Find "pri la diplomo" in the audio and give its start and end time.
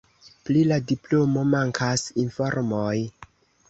0.47-1.45